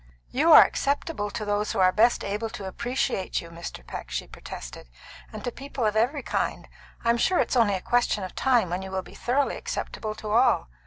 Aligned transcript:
"You 0.31 0.51
are 0.51 0.63
acceptable 0.63 1.29
to 1.29 1.45
those 1.45 1.73
who 1.73 1.79
are 1.79 1.91
best 1.91 2.23
able 2.23 2.49
to 2.57 2.65
appreciate 2.65 3.39
you, 3.39 3.51
Mr. 3.51 3.85
Peck," 3.85 4.09
she 4.09 4.25
protested, 4.25 4.89
"and 5.31 5.43
to 5.43 5.51
people 5.51 5.85
of 5.85 5.95
every 5.95 6.23
kind. 6.23 6.67
I'm 7.03 7.17
sure 7.19 7.37
it's 7.37 7.55
only 7.55 7.75
a 7.75 7.81
question 7.81 8.23
of 8.23 8.33
time 8.33 8.71
when 8.71 8.81
you 8.81 8.89
will 8.89 9.03
be 9.03 9.13
thoroughly 9.13 9.57
acceptable 9.57 10.15
to 10.15 10.31
all. 10.31 10.69